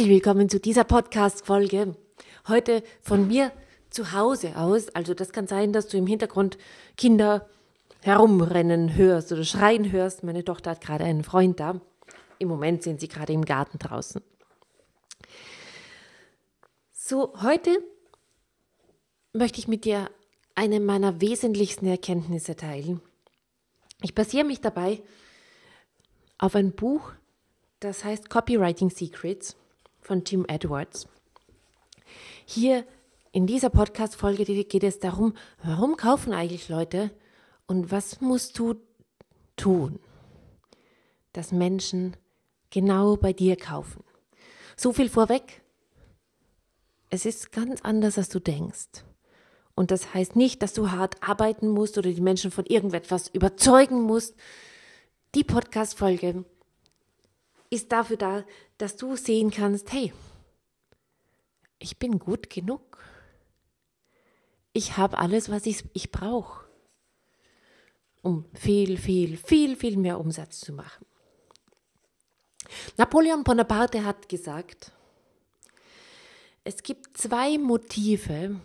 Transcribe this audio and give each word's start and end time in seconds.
Herzlich 0.00 0.14
willkommen 0.14 0.48
zu 0.48 0.58
dieser 0.58 0.84
Podcast-Folge. 0.84 1.94
Heute 2.48 2.82
von 3.02 3.28
mir 3.28 3.52
zu 3.90 4.12
Hause 4.12 4.56
aus. 4.56 4.88
Also 4.94 5.12
das 5.12 5.30
kann 5.30 5.46
sein, 5.46 5.74
dass 5.74 5.88
du 5.88 5.98
im 5.98 6.06
Hintergrund 6.06 6.56
Kinder 6.96 7.46
herumrennen 8.00 8.96
hörst 8.96 9.30
oder 9.30 9.44
schreien 9.44 9.92
hörst. 9.92 10.24
Meine 10.24 10.42
Tochter 10.42 10.70
hat 10.70 10.80
gerade 10.80 11.04
einen 11.04 11.22
Freund 11.22 11.60
da. 11.60 11.82
Im 12.38 12.48
Moment 12.48 12.82
sind 12.82 12.98
sie 12.98 13.08
gerade 13.08 13.34
im 13.34 13.44
Garten 13.44 13.78
draußen. 13.78 14.22
So, 16.94 17.34
heute 17.42 17.70
möchte 19.34 19.58
ich 19.58 19.68
mit 19.68 19.84
dir 19.84 20.08
eine 20.54 20.80
meiner 20.80 21.20
wesentlichsten 21.20 21.84
Erkenntnisse 21.86 22.56
teilen. 22.56 23.02
Ich 24.00 24.14
basiere 24.14 24.46
mich 24.46 24.62
dabei 24.62 25.02
auf 26.38 26.54
ein 26.54 26.72
Buch, 26.72 27.12
das 27.80 28.02
heißt 28.02 28.30
Copywriting 28.30 28.88
Secrets 28.88 29.56
von 30.00 30.24
Tim 30.24 30.44
Edwards. 30.48 31.06
Hier 32.44 32.84
in 33.32 33.46
dieser 33.46 33.70
Podcast-Folge 33.70 34.44
geht 34.44 34.82
es 34.82 34.98
darum, 34.98 35.34
warum 35.62 35.96
kaufen 35.96 36.32
eigentlich 36.32 36.68
Leute 36.68 37.10
und 37.66 37.92
was 37.92 38.20
musst 38.20 38.58
du 38.58 38.74
tun, 39.56 40.00
dass 41.32 41.52
Menschen 41.52 42.16
genau 42.70 43.16
bei 43.16 43.32
dir 43.32 43.56
kaufen. 43.56 44.02
So 44.76 44.92
viel 44.92 45.08
vorweg. 45.08 45.62
Es 47.10 47.26
ist 47.26 47.52
ganz 47.52 47.82
anders, 47.82 48.18
als 48.18 48.28
du 48.28 48.40
denkst. 48.40 49.04
Und 49.74 49.90
das 49.90 50.14
heißt 50.14 50.36
nicht, 50.36 50.62
dass 50.62 50.72
du 50.72 50.90
hart 50.90 51.22
arbeiten 51.22 51.68
musst 51.68 51.98
oder 51.98 52.10
die 52.10 52.20
Menschen 52.20 52.50
von 52.50 52.66
irgendetwas 52.66 53.28
überzeugen 53.28 54.02
musst. 54.02 54.34
Die 55.34 55.44
Podcast-Folge 55.44 56.44
ist 57.70 57.92
dafür 57.92 58.16
da, 58.16 58.44
dass 58.78 58.96
du 58.96 59.16
sehen 59.16 59.50
kannst, 59.50 59.92
hey, 59.92 60.12
ich 61.78 61.98
bin 61.98 62.18
gut 62.18 62.50
genug. 62.50 62.98
Ich 64.72 64.96
habe 64.96 65.18
alles, 65.18 65.50
was 65.50 65.66
ich, 65.66 65.84
ich 65.94 66.12
brauche, 66.12 66.68
um 68.22 68.44
viel, 68.52 68.98
viel, 68.98 69.36
viel, 69.36 69.76
viel 69.76 69.96
mehr 69.96 70.20
Umsatz 70.20 70.60
zu 70.60 70.72
machen. 70.72 71.06
Napoleon 72.96 73.42
Bonaparte 73.42 74.04
hat 74.04 74.28
gesagt, 74.28 74.92
es 76.62 76.82
gibt 76.82 77.16
zwei 77.16 77.58
Motive, 77.58 78.60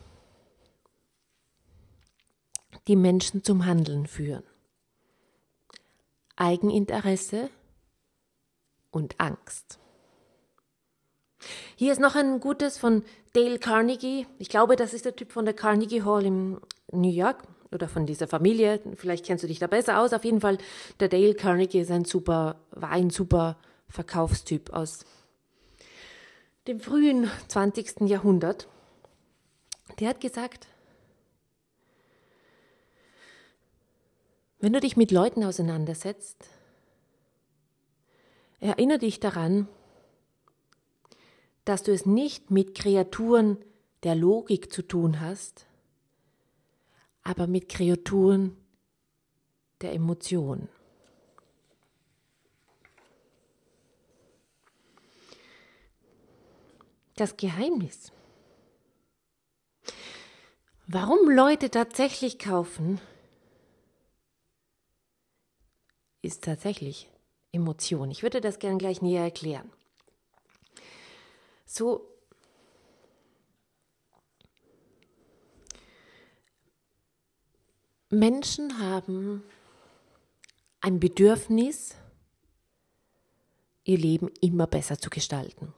die 2.88 2.96
Menschen 2.96 3.44
zum 3.44 3.66
Handeln 3.66 4.06
führen. 4.06 4.44
Eigeninteresse 6.36 7.50
und 8.96 9.20
Angst. 9.20 9.78
Hier 11.76 11.92
ist 11.92 12.00
noch 12.00 12.16
ein 12.16 12.40
gutes 12.40 12.78
von 12.78 13.04
Dale 13.34 13.60
Carnegie. 13.60 14.26
Ich 14.40 14.48
glaube, 14.48 14.78
das 14.78 14.94
ist 14.94 15.04
der 15.04 15.18
Typ 15.18 15.34
von 15.34 15.44
der 15.44 15.54
Carnegie 15.54 16.04
Hall 16.04 16.26
in 16.26 16.62
New 16.94 17.12
York 17.12 17.44
oder 17.74 17.90
von 17.90 18.06
dieser 18.06 18.28
Familie. 18.28 18.80
Vielleicht 18.96 19.26
kennst 19.26 19.44
du 19.44 19.48
dich 19.50 19.60
da 19.60 19.68
besser 19.68 20.00
aus. 20.00 20.14
Auf 20.14 20.24
jeden 20.24 20.40
Fall, 20.40 20.58
der 21.02 21.10
Dale 21.10 21.36
Carnegie 21.36 21.82
ist 21.82 21.92
ein 21.92 22.06
super, 22.06 22.56
war 22.72 22.92
ein 22.92 23.10
super 23.10 23.58
Verkaufstyp 23.90 24.72
aus 24.72 25.06
dem 26.66 26.80
frühen 26.80 27.30
20. 27.50 28.08
Jahrhundert. 28.08 28.70
Der 30.00 30.08
hat 30.08 30.22
gesagt, 30.22 30.68
wenn 34.60 34.72
du 34.72 34.80
dich 34.80 34.96
mit 34.96 35.12
Leuten 35.12 35.44
auseinandersetzt, 35.44 36.50
erinnere 38.60 39.00
dich 39.00 39.20
daran, 39.20 39.68
dass 41.66 41.84
du 41.84 41.92
es 41.92 42.06
nicht 42.06 42.52
mit 42.52 42.76
Kreaturen 42.76 43.58
der 44.04 44.16
Logik 44.16 44.72
zu 44.72 44.84
tun 44.84 45.20
hast, 45.20 45.66
aber 47.24 47.48
mit 47.48 47.70
Kreaturen 47.70 48.56
der 49.82 49.94
Emotion. 49.94 50.70
Das 57.16 57.36
Geheimnis. 57.38 58.12
Warum 60.88 61.30
Leute 61.30 61.72
tatsächlich 61.72 62.38
kaufen, 62.38 63.02
ist 66.22 66.44
tatsächlich 66.44 67.10
Emotion. 67.56 68.12
Ich 68.12 68.22
würde 68.22 68.42
das 68.42 68.60
gerne 68.60 68.78
gleich 68.78 69.02
näher 69.02 69.24
erklären. 69.24 69.72
So, 71.66 72.08
Menschen 78.10 78.80
haben 78.80 79.44
ein 80.82 81.00
Bedürfnis, 81.00 81.96
ihr 83.84 83.98
Leben 83.98 84.30
immer 84.42 84.68
besser 84.68 85.00
zu 85.00 85.10
gestalten. 85.10 85.74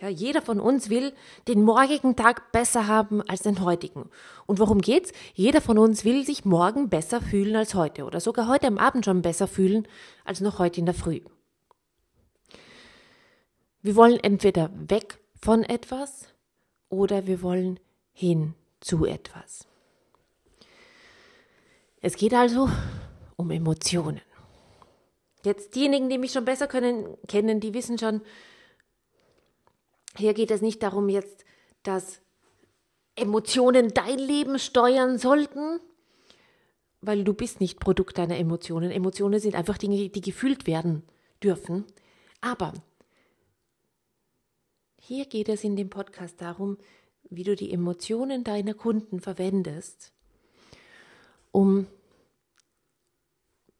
Ja, 0.00 0.08
jeder 0.08 0.40
von 0.40 0.60
uns 0.60 0.88
will 0.88 1.12
den 1.46 1.62
morgigen 1.62 2.16
Tag 2.16 2.52
besser 2.52 2.86
haben 2.86 3.20
als 3.22 3.42
den 3.42 3.62
heutigen. 3.62 4.08
Und 4.46 4.58
worum 4.58 4.80
geht's? 4.80 5.12
Jeder 5.34 5.60
von 5.60 5.76
uns 5.76 6.06
will 6.06 6.24
sich 6.24 6.46
morgen 6.46 6.88
besser 6.88 7.20
fühlen 7.20 7.54
als 7.54 7.74
heute 7.74 8.04
oder 8.04 8.18
sogar 8.18 8.48
heute 8.48 8.66
am 8.66 8.78
Abend 8.78 9.04
schon 9.04 9.20
besser 9.20 9.46
fühlen 9.46 9.86
als 10.24 10.40
noch 10.40 10.58
heute 10.58 10.80
in 10.80 10.86
der 10.86 10.94
Früh. 10.94 11.20
Wir 13.82 13.94
wollen 13.94 14.18
entweder 14.20 14.70
weg 14.74 15.18
von 15.38 15.64
etwas 15.64 16.28
oder 16.88 17.26
wir 17.26 17.42
wollen 17.42 17.78
hin 18.12 18.54
zu 18.80 19.04
etwas. 19.04 19.66
Es 22.00 22.16
geht 22.16 22.32
also 22.32 22.70
um 23.36 23.50
Emotionen. 23.50 24.22
Jetzt 25.44 25.74
diejenigen, 25.74 26.08
die 26.08 26.18
mich 26.18 26.32
schon 26.32 26.44
besser 26.46 26.66
können, 26.66 27.18
kennen, 27.28 27.60
die 27.60 27.74
wissen 27.74 27.98
schon, 27.98 28.22
hier 30.20 30.34
geht 30.34 30.50
es 30.50 30.62
nicht 30.62 30.82
darum 30.82 31.08
jetzt, 31.08 31.44
dass 31.82 32.20
Emotionen 33.16 33.88
dein 33.88 34.18
Leben 34.18 34.58
steuern 34.58 35.18
sollten, 35.18 35.80
weil 37.00 37.24
du 37.24 37.34
bist 37.34 37.60
nicht 37.60 37.80
Produkt 37.80 38.18
deiner 38.18 38.36
Emotionen. 38.36 38.90
Emotionen 38.90 39.40
sind 39.40 39.54
einfach 39.54 39.78
Dinge, 39.78 40.08
die 40.08 40.20
gefühlt 40.20 40.66
werden 40.66 41.02
dürfen. 41.42 41.84
Aber 42.40 42.72
hier 45.00 45.24
geht 45.26 45.48
es 45.48 45.64
in 45.64 45.76
dem 45.76 45.90
Podcast 45.90 46.40
darum, 46.40 46.78
wie 47.30 47.44
du 47.44 47.56
die 47.56 47.72
Emotionen 47.72 48.44
deiner 48.44 48.74
Kunden 48.74 49.20
verwendest, 49.20 50.12
um 51.52 51.86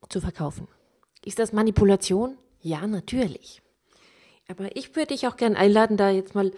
zu 0.08 0.20
verkaufen. 0.20 0.66
Ist 1.24 1.38
das 1.38 1.52
Manipulation? 1.52 2.38
Ja, 2.60 2.86
natürlich. 2.86 3.62
Aber 4.50 4.76
ich 4.76 4.96
würde 4.96 5.14
dich 5.14 5.28
auch 5.28 5.36
gern 5.36 5.54
einladen, 5.54 5.96
da 5.96 6.10
jetzt 6.10 6.34
mal 6.34 6.50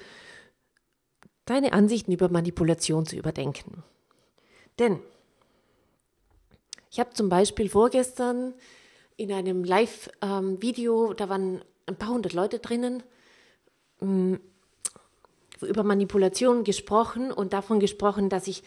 deine 1.45 1.75
Ansichten 1.75 2.13
über 2.13 2.31
Manipulation 2.31 3.05
zu 3.05 3.17
überdenken. 3.17 3.83
Denn 4.79 4.99
ich 6.91 6.99
habe 7.01 7.11
zum 7.11 7.29
Beispiel 7.29 7.69
vorgestern 7.69 8.55
in 9.17 9.31
einem 9.31 9.63
Live-Video, 9.63 11.13
da 11.13 11.29
waren 11.29 11.63
ein 11.87 11.97
paar 11.97 12.11
hundert 12.11 12.33
Leute 12.33 12.59
drinnen, 12.61 13.03
ähm, 14.01 14.41
über 15.61 15.83
Manipulation 15.85 16.65
gesprochen 16.65 17.31
und 17.31 17.53
davon 17.53 17.79
gesprochen, 17.79 18.31
dass 18.31 18.47
ich 18.49 18.63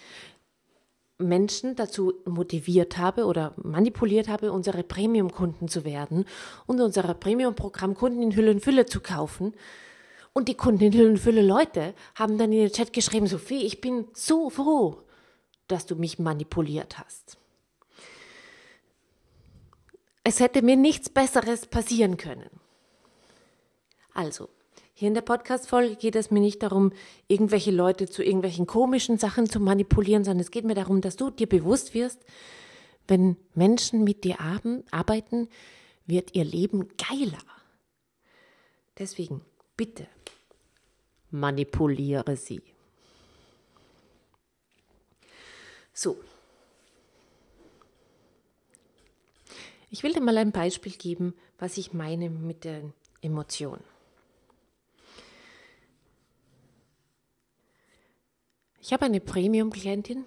Menschen 1.17 1.75
dazu 1.75 2.13
motiviert 2.25 2.97
habe 2.97 3.25
oder 3.25 3.53
manipuliert 3.57 4.27
habe, 4.27 4.51
unsere 4.51 4.83
Premium-Kunden 4.83 5.67
zu 5.67 5.85
werden 5.85 6.25
und 6.65 6.81
unser 6.81 7.13
Premium-Programm 7.13 7.95
Kunden 7.95 8.21
in 8.21 8.35
Hülle 8.35 8.51
und 8.51 8.61
Fülle 8.61 8.85
zu 8.85 8.99
kaufen. 8.99 9.53
Und 10.33 10.49
die 10.49 10.55
Kunden 10.55 10.83
in 10.83 10.93
Hülle 10.93 11.09
und 11.09 11.17
Fülle 11.19 11.41
Leute 11.41 11.93
haben 12.15 12.37
dann 12.37 12.51
in 12.51 12.59
den 12.59 12.71
Chat 12.71 12.91
geschrieben, 12.91 13.27
Sophie, 13.27 13.65
ich 13.65 13.79
bin 13.79 14.07
so 14.13 14.49
froh, 14.49 15.03
dass 15.67 15.85
du 15.85 15.95
mich 15.95 16.19
manipuliert 16.19 16.99
hast. 16.99 17.37
Es 20.23 20.39
hätte 20.39 20.61
mir 20.61 20.75
nichts 20.75 21.09
Besseres 21.09 21.67
passieren 21.67 22.17
können. 22.17 22.49
Also, 24.13 24.49
hier 24.97 25.09
in 25.09 25.13
der 25.13 25.21
Podcast-Folge 25.21 25.97
geht 25.97 26.15
es 26.15 26.31
mir 26.31 26.39
nicht 26.39 26.63
darum, 26.63 26.93
irgendwelche 27.27 27.71
Leute 27.71 28.07
zu 28.07 28.23
irgendwelchen 28.23 28.65
komischen 28.65 29.17
Sachen 29.17 29.49
zu 29.49 29.59
manipulieren, 29.59 30.23
sondern 30.23 30.39
es 30.39 30.51
geht 30.51 30.63
mir 30.63 30.73
darum, 30.73 31.01
dass 31.01 31.17
du 31.17 31.29
dir 31.29 31.47
bewusst 31.47 31.93
wirst, 31.93 32.23
wenn 33.05 33.35
Menschen 33.55 34.05
mit 34.05 34.23
dir 34.23 34.37
arbeiten, 34.39 35.49
wird 36.05 36.33
ihr 36.33 36.45
Leben 36.45 36.87
geiler. 36.97 37.43
Deswegen, 38.97 39.41
bitte, 39.75 40.07
manipuliere 41.29 42.37
sie. 42.37 42.61
So. 45.93 46.17
Ich 49.89 50.03
will 50.03 50.13
dir 50.13 50.21
mal 50.21 50.37
ein 50.37 50.53
Beispiel 50.53 50.93
geben, 50.93 51.33
was 51.59 51.77
ich 51.77 51.91
meine 51.91 52.29
mit 52.29 52.63
den 52.63 52.93
Emotionen. 53.21 53.83
Ich 58.85 58.93
habe 58.93 59.05
eine 59.05 59.19
Premium-Klientin 59.19 60.25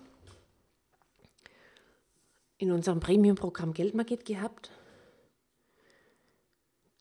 in 2.57 2.73
unserem 2.73 2.99
Premium-Programm 2.99 3.73
Geldmarket 3.73 4.25
gehabt. 4.25 4.73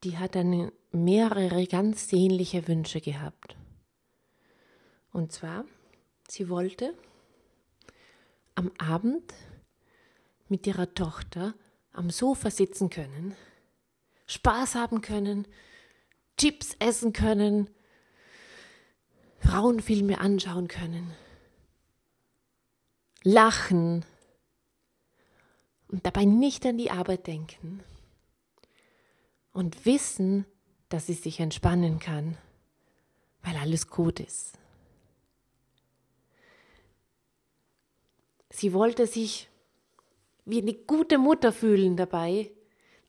Die 0.04 0.20
hat 0.20 0.36
dann 0.36 0.72
mehrere 0.92 1.66
ganz 1.66 2.10
sehnliche 2.10 2.68
Wünsche 2.68 3.02
gehabt. 3.02 3.58
Und 5.12 5.32
zwar, 5.32 5.66
sie 6.28 6.48
wollte 6.48 6.94
am 8.54 8.72
Abend 8.78 9.34
mit 10.50 10.68
ihrer 10.68 10.94
Tochter 10.94 11.56
am 11.92 12.12
Sofa 12.12 12.52
sitzen 12.52 12.92
können, 12.92 13.36
Spaß 14.28 14.76
haben 14.76 15.02
können, 15.02 15.48
Chips 16.38 16.76
essen 16.78 17.14
können, 17.14 17.68
Frauenfilme 19.40 20.22
anschauen 20.22 20.68
können, 20.68 21.16
lachen 23.24 24.06
und 25.88 26.06
dabei 26.06 26.26
nicht 26.26 26.66
an 26.66 26.78
die 26.78 26.92
Arbeit 26.92 27.28
denken 27.28 27.84
und 29.52 29.86
wissen, 29.86 30.46
dass 30.90 31.08
sie 31.08 31.14
sich 31.14 31.40
entspannen 31.40 32.00
kann, 32.00 32.38
weil 33.44 33.58
alles 33.58 33.88
gut 33.88 34.20
ist. 34.20 34.58
Sie 38.50 38.74
wollte 38.74 39.08
sich 39.08 39.50
wie 40.46 40.62
eine 40.62 40.74
gute 40.74 41.18
Mutter 41.18 41.52
fühlen 41.52 41.98
dabei, 41.98 42.52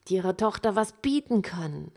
die 0.09 0.15
ihrer 0.15 0.37
Tochter 0.37 0.75
was 0.75 0.93
bieten 0.93 1.43
kann, 1.43 1.93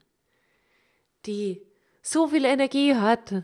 die 1.25 1.65
so 2.01 2.27
viel 2.27 2.45
Energie 2.45 2.95
hat, 2.95 3.43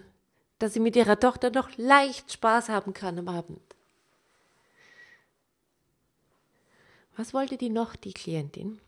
dass 0.60 0.74
sie 0.74 0.80
mit 0.80 0.96
ihrer 0.96 1.20
Tochter 1.20 1.50
noch 1.50 1.76
leicht 1.78 2.32
Spaß 2.32 2.70
haben 2.70 2.94
kann 2.94 3.18
am 3.18 3.28
Abend. 3.28 3.77
Was 7.18 7.34
wollte 7.34 7.58
die 7.58 7.70
noch, 7.70 7.96
die 7.96 8.14
Klientin? 8.14 8.80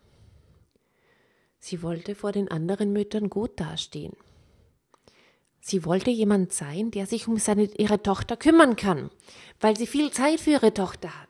Sie 1.58 1.82
wollte 1.82 2.14
vor 2.14 2.30
den 2.30 2.48
anderen 2.48 2.92
Müttern 2.92 3.28
gut 3.28 3.58
dastehen. 3.58 4.16
Sie 5.60 5.84
wollte 5.84 6.10
jemand 6.10 6.52
sein, 6.52 6.92
der 6.92 7.06
sich 7.06 7.26
um 7.26 7.38
seine, 7.38 7.64
ihre 7.64 8.02
Tochter 8.02 8.36
kümmern 8.36 8.76
kann, 8.76 9.10
weil 9.58 9.76
sie 9.76 9.86
viel 9.86 10.12
Zeit 10.12 10.40
für 10.40 10.50
ihre 10.50 10.72
Tochter 10.72 11.20
hat, 11.20 11.28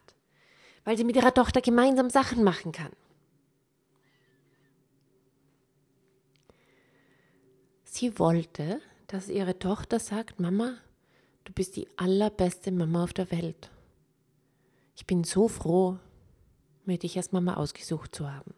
weil 0.84 0.98
sie 0.98 1.04
mit 1.04 1.16
ihrer 1.16 1.32
Tochter 1.32 1.62
gemeinsam 1.62 2.10
Sachen 2.10 2.44
machen 2.44 2.70
kann. 2.70 2.92
Sie 7.82 8.18
wollte, 8.18 8.80
dass 9.06 9.28
ihre 9.28 9.58
Tochter 9.58 9.98
sagt, 9.98 10.38
Mama, 10.38 10.76
du 11.44 11.52
bist 11.54 11.76
die 11.76 11.88
allerbeste 11.96 12.70
Mama 12.70 13.04
auf 13.04 13.14
der 13.14 13.30
Welt. 13.30 13.70
Ich 14.94 15.06
bin 15.06 15.24
so 15.24 15.48
froh, 15.48 15.98
mir 16.86 16.98
dich 16.98 17.16
als 17.16 17.32
Mama 17.32 17.54
ausgesucht 17.54 18.14
zu 18.14 18.32
haben. 18.32 18.54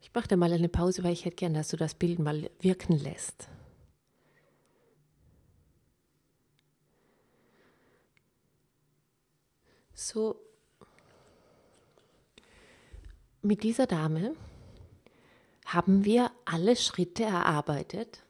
Ich 0.00 0.14
mache 0.14 0.28
da 0.28 0.36
mal 0.36 0.52
eine 0.52 0.70
Pause, 0.70 1.04
weil 1.04 1.12
ich 1.12 1.26
hätte 1.26 1.36
gern, 1.36 1.54
dass 1.54 1.68
du 1.68 1.76
das 1.76 1.94
Bild 1.94 2.18
mal 2.18 2.50
wirken 2.60 2.94
lässt. 2.94 3.48
So, 9.92 10.40
mit 13.42 13.62
dieser 13.62 13.86
Dame 13.86 14.34
haben 15.66 16.04
wir 16.04 16.30
alle 16.44 16.76
Schritte 16.76 17.24
erarbeitet, 17.24 18.24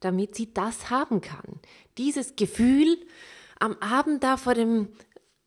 damit 0.00 0.34
sie 0.34 0.52
das 0.52 0.90
haben 0.90 1.20
kann. 1.20 1.60
Dieses 1.96 2.36
Gefühl, 2.36 2.98
am 3.58 3.76
Abend 3.80 4.22
da 4.22 4.36
vor 4.36 4.54
dem 4.54 4.88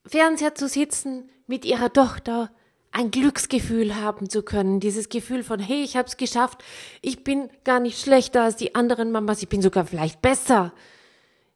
Fernseher 0.05 0.55
zu 0.55 0.67
sitzen, 0.67 1.29
mit 1.45 1.65
ihrer 1.65 1.93
Tochter 1.93 2.51
ein 2.91 3.11
Glücksgefühl 3.11 3.95
haben 3.95 4.29
zu 4.29 4.41
können, 4.41 4.79
dieses 4.79 5.09
Gefühl 5.09 5.43
von, 5.43 5.59
hey, 5.59 5.83
ich 5.83 5.95
habe 5.95 6.07
es 6.07 6.17
geschafft, 6.17 6.63
ich 7.01 7.23
bin 7.23 7.49
gar 7.63 7.79
nicht 7.79 8.01
schlechter 8.01 8.43
als 8.43 8.55
die 8.55 8.73
anderen 8.73 9.11
Mamas, 9.11 9.43
ich 9.43 9.49
bin 9.49 9.61
sogar 9.61 9.85
vielleicht 9.85 10.21
besser. 10.21 10.73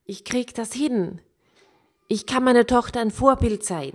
Ich 0.06 0.26
krieg 0.26 0.54
das 0.54 0.74
hin. 0.74 1.22
Ich 2.08 2.28
kann 2.28 2.44
meiner 2.44 2.68
Tochter 2.68 3.00
ein 3.00 3.10
Vorbild 3.10 3.64
sein. 3.64 3.94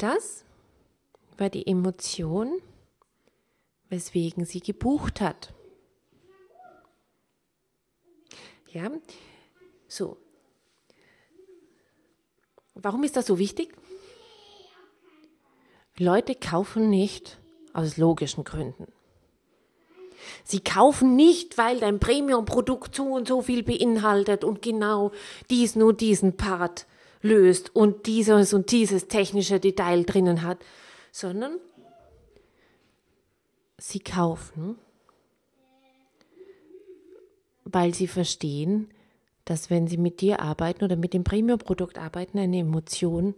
Das 0.00 0.46
war 1.36 1.50
die 1.50 1.66
Emotion, 1.66 2.58
weswegen 3.90 4.46
sie 4.46 4.60
gebucht 4.60 5.20
hat. 5.20 5.52
Ja, 8.72 8.90
so. 9.88 10.16
Warum 12.74 13.04
ist 13.04 13.16
das 13.16 13.26
so 13.26 13.38
wichtig? 13.38 13.76
Leute 15.98 16.34
kaufen 16.34 16.88
nicht 16.88 17.38
aus 17.74 17.98
logischen 17.98 18.44
Gründen. 18.44 18.86
Sie 20.44 20.60
kaufen 20.60 21.14
nicht, 21.14 21.58
weil 21.58 21.78
dein 21.78 22.00
Premium-Produkt 22.00 22.94
so 22.94 23.04
und 23.04 23.28
so 23.28 23.42
viel 23.42 23.62
beinhaltet 23.62 24.44
und 24.44 24.62
genau 24.62 25.12
diesen 25.50 25.82
und 25.82 26.00
diesen 26.00 26.38
Part 26.38 26.86
löst 27.22 27.74
und 27.74 28.06
dieses 28.06 28.52
und 28.52 28.70
dieses 28.70 29.08
technische 29.08 29.60
Detail 29.60 30.04
drinnen 30.04 30.42
hat, 30.42 30.58
sondern 31.12 31.58
sie 33.78 34.00
kaufen, 34.00 34.76
weil 37.64 37.94
sie 37.94 38.06
verstehen, 38.06 38.88
dass 39.44 39.70
wenn 39.70 39.88
sie 39.88 39.96
mit 39.96 40.20
dir 40.20 40.40
arbeiten 40.40 40.84
oder 40.84 40.96
mit 40.96 41.12
dem 41.12 41.24
Premium-Produkt 41.24 41.98
arbeiten, 41.98 42.38
eine 42.38 42.58
Emotion 42.58 43.34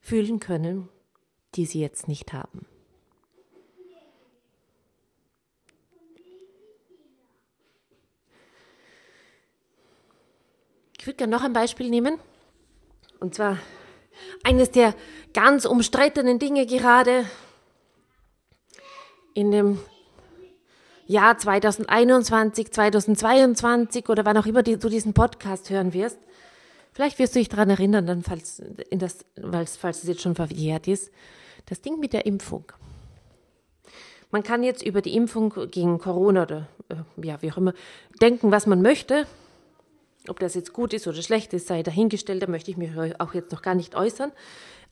fühlen 0.00 0.40
können, 0.40 0.88
die 1.54 1.66
sie 1.66 1.80
jetzt 1.80 2.08
nicht 2.08 2.32
haben. 2.32 2.66
Würde 11.08 11.16
gerne 11.16 11.34
noch 11.34 11.42
ein 11.42 11.54
Beispiel 11.54 11.88
nehmen. 11.88 12.18
Und 13.18 13.34
zwar 13.34 13.56
eines 14.44 14.70
der 14.70 14.94
ganz 15.32 15.64
umstrittenen 15.64 16.38
Dinge 16.38 16.66
gerade 16.66 17.24
in 19.32 19.50
dem 19.50 19.80
Jahr 21.06 21.38
2021, 21.38 22.70
2022 22.70 24.08
oder 24.10 24.26
wann 24.26 24.36
auch 24.36 24.44
immer 24.44 24.62
du 24.62 24.76
diesen 24.76 25.14
Podcast 25.14 25.70
hören 25.70 25.94
wirst. 25.94 26.18
Vielleicht 26.92 27.18
wirst 27.18 27.34
du 27.34 27.38
dich 27.38 27.48
daran 27.48 27.70
erinnern, 27.70 28.06
dann 28.06 28.22
falls, 28.22 28.60
in 28.90 28.98
das, 28.98 29.24
falls 29.80 30.02
es 30.02 30.08
jetzt 30.08 30.20
schon 30.20 30.34
verjährt 30.34 30.88
ist. 30.88 31.10
Das 31.64 31.80
Ding 31.80 31.98
mit 32.00 32.12
der 32.12 32.26
Impfung. 32.26 32.70
Man 34.30 34.42
kann 34.42 34.62
jetzt 34.62 34.82
über 34.82 35.00
die 35.00 35.16
Impfung 35.16 35.54
gegen 35.70 35.98
Corona 35.98 36.42
oder 36.42 36.68
äh, 36.90 36.96
ja, 37.26 37.40
wie 37.40 37.50
auch 37.50 37.56
immer 37.56 37.72
denken, 38.20 38.50
was 38.50 38.66
man 38.66 38.82
möchte. 38.82 39.26
Ob 40.26 40.40
das 40.40 40.54
jetzt 40.54 40.72
gut 40.72 40.92
ist 40.92 41.06
oder 41.06 41.22
schlecht 41.22 41.52
ist, 41.52 41.68
sei 41.68 41.82
dahingestellt, 41.82 42.42
da 42.42 42.48
möchte 42.48 42.70
ich 42.70 42.76
mich 42.76 42.90
auch 43.20 43.34
jetzt 43.34 43.52
noch 43.52 43.62
gar 43.62 43.74
nicht 43.74 43.94
äußern. 43.94 44.32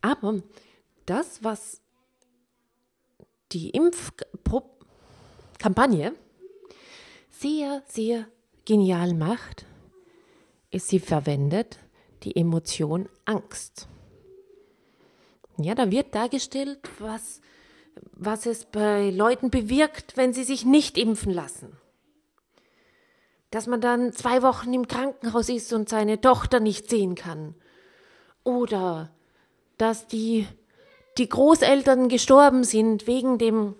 Aber 0.00 0.40
das, 1.04 1.42
was 1.42 1.80
die 3.52 3.70
Impfkampagne 3.70 6.14
sehr, 7.30 7.82
sehr 7.86 8.26
genial 8.64 9.14
macht, 9.14 9.66
ist, 10.70 10.88
sie 10.88 11.00
verwendet 11.00 11.78
die 12.22 12.36
Emotion 12.36 13.08
Angst. 13.24 13.88
Ja, 15.58 15.74
da 15.74 15.90
wird 15.90 16.14
dargestellt, 16.14 16.80
was, 16.98 17.40
was 18.12 18.46
es 18.46 18.66
bei 18.66 19.10
Leuten 19.10 19.50
bewirkt, 19.50 20.16
wenn 20.16 20.32
sie 20.32 20.44
sich 20.44 20.64
nicht 20.64 20.98
impfen 20.98 21.32
lassen. 21.32 21.76
Dass 23.50 23.66
man 23.66 23.80
dann 23.80 24.12
zwei 24.12 24.42
Wochen 24.42 24.72
im 24.74 24.88
Krankenhaus 24.88 25.48
ist 25.48 25.72
und 25.72 25.88
seine 25.88 26.20
Tochter 26.20 26.60
nicht 26.60 26.90
sehen 26.90 27.14
kann. 27.14 27.54
Oder 28.44 29.10
dass 29.78 30.06
die, 30.06 30.46
die 31.18 31.28
Großeltern 31.28 32.08
gestorben 32.08 32.64
sind 32.64 33.06
wegen 33.06 33.38
dem 33.38 33.74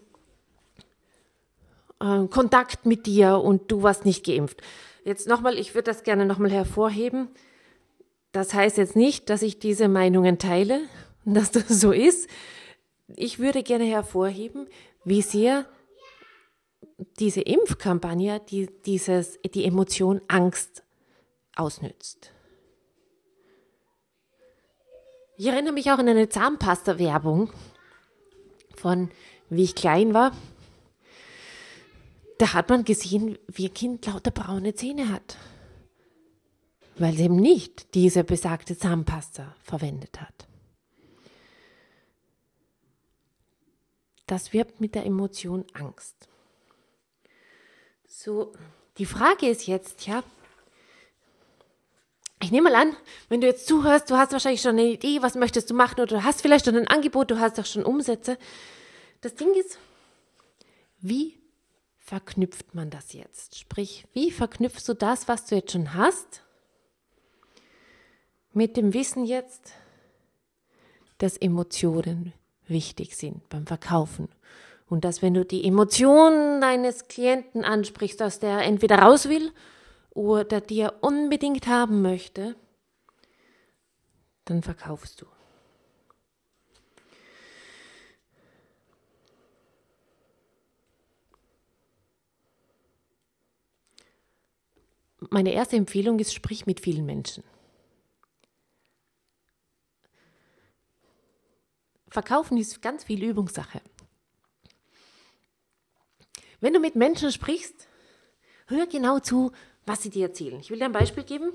äh, 2.00 2.26
Kontakt 2.28 2.86
mit 2.86 3.06
dir 3.06 3.38
und 3.38 3.70
du 3.70 3.82
warst 3.82 4.04
nicht 4.04 4.24
geimpft. 4.24 4.62
Jetzt 5.04 5.28
nochmal, 5.28 5.58
ich 5.58 5.74
würde 5.74 5.90
das 5.90 6.02
gerne 6.02 6.26
nochmal 6.26 6.50
hervorheben. 6.50 7.28
Das 8.32 8.52
heißt 8.52 8.76
jetzt 8.76 8.96
nicht, 8.96 9.30
dass 9.30 9.42
ich 9.42 9.58
diese 9.58 9.88
Meinungen 9.88 10.38
teile, 10.38 10.80
dass 11.24 11.50
das 11.50 11.68
so 11.68 11.92
ist. 11.92 12.28
Ich 13.14 13.38
würde 13.38 13.62
gerne 13.62 13.84
hervorheben, 13.84 14.66
wie 15.04 15.22
sehr 15.22 15.64
diese 17.18 17.40
Impfkampagne 17.40 18.40
die, 18.40 18.68
dieses, 18.84 19.38
die 19.42 19.64
Emotion 19.64 20.20
Angst 20.28 20.82
ausnützt. 21.54 22.32
Ich 25.38 25.46
erinnere 25.46 25.74
mich 25.74 25.90
auch 25.90 25.98
an 25.98 26.08
eine 26.08 26.28
Zahnpasta-Werbung 26.28 27.52
von, 28.74 29.10
wie 29.50 29.64
ich 29.64 29.74
klein 29.74 30.14
war. 30.14 30.32
Da 32.38 32.54
hat 32.54 32.68
man 32.68 32.84
gesehen, 32.84 33.38
wie 33.48 33.68
ein 33.68 33.74
Kind 33.74 34.06
lauter 34.06 34.30
braune 34.30 34.74
Zähne 34.74 35.10
hat, 35.10 35.36
weil 36.96 37.14
es 37.14 37.20
eben 37.20 37.36
nicht 37.36 37.94
diese 37.94 38.24
besagte 38.24 38.78
Zahnpasta 38.78 39.54
verwendet 39.62 40.20
hat. 40.20 40.46
Das 44.26 44.52
wirbt 44.52 44.80
mit 44.80 44.94
der 44.94 45.06
Emotion 45.06 45.64
Angst. 45.74 46.28
So, 48.18 48.54
die 48.96 49.04
Frage 49.04 49.46
ist 49.46 49.66
jetzt, 49.66 50.06
ja, 50.06 50.24
ich 52.40 52.50
nehme 52.50 52.70
mal 52.70 52.80
an, 52.80 52.96
wenn 53.28 53.42
du 53.42 53.46
jetzt 53.46 53.66
zuhörst, 53.66 54.08
du 54.08 54.16
hast 54.16 54.32
wahrscheinlich 54.32 54.62
schon 54.62 54.78
eine 54.78 54.88
Idee, 54.88 55.20
was 55.20 55.34
möchtest 55.34 55.68
du 55.68 55.74
machen 55.74 56.00
oder 56.00 56.16
du 56.16 56.24
hast 56.24 56.40
vielleicht 56.40 56.64
schon 56.64 56.76
ein 56.76 56.88
Angebot, 56.88 57.30
du 57.30 57.38
hast 57.38 57.60
auch 57.60 57.66
schon 57.66 57.84
Umsätze. 57.84 58.38
Das 59.20 59.34
Ding 59.34 59.52
ist, 59.52 59.78
wie 60.98 61.38
verknüpft 61.98 62.74
man 62.74 62.88
das 62.88 63.12
jetzt? 63.12 63.58
Sprich, 63.58 64.06
wie 64.14 64.30
verknüpfst 64.30 64.88
du 64.88 64.94
das, 64.94 65.28
was 65.28 65.44
du 65.44 65.56
jetzt 65.56 65.72
schon 65.72 65.92
hast, 65.92 66.42
mit 68.54 68.78
dem 68.78 68.94
Wissen 68.94 69.26
jetzt, 69.26 69.74
dass 71.18 71.36
Emotionen 71.36 72.32
wichtig 72.66 73.14
sind 73.14 73.46
beim 73.50 73.66
Verkaufen. 73.66 74.30
Und 74.88 75.04
dass 75.04 75.20
wenn 75.20 75.34
du 75.34 75.44
die 75.44 75.64
Emotionen 75.66 76.60
deines 76.60 77.08
Klienten 77.08 77.64
ansprichst, 77.64 78.20
dass 78.20 78.38
der 78.38 78.60
entweder 78.60 79.00
raus 79.00 79.28
will 79.28 79.52
oder 80.10 80.60
dir 80.60 80.94
unbedingt 81.00 81.66
haben 81.66 82.02
möchte, 82.02 82.54
dann 84.44 84.62
verkaufst 84.62 85.20
du. 85.20 85.26
Meine 95.30 95.52
erste 95.52 95.76
Empfehlung 95.76 96.20
ist, 96.20 96.32
sprich 96.32 96.66
mit 96.66 96.78
vielen 96.78 97.04
Menschen. 97.04 97.42
Verkaufen 102.08 102.56
ist 102.56 102.80
ganz 102.80 103.04
viel 103.04 103.24
Übungssache. 103.24 103.80
Wenn 106.60 106.72
du 106.72 106.80
mit 106.80 106.96
Menschen 106.96 107.32
sprichst, 107.32 107.88
hör 108.66 108.86
genau 108.86 109.18
zu, 109.18 109.52
was 109.84 110.02
sie 110.02 110.10
dir 110.10 110.26
erzählen. 110.26 110.58
Ich 110.60 110.70
will 110.70 110.78
dir 110.78 110.86
ein 110.86 110.92
Beispiel 110.92 111.24
geben. 111.24 111.52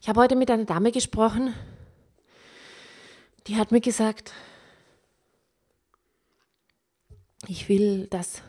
Ich 0.00 0.08
habe 0.08 0.20
heute 0.20 0.36
mit 0.36 0.50
einer 0.50 0.64
Dame 0.64 0.92
gesprochen, 0.92 1.54
die 3.46 3.56
hat 3.56 3.72
mir 3.72 3.80
gesagt, 3.80 4.32
ich 7.48 7.68
will, 7.68 8.06
dass 8.06 8.42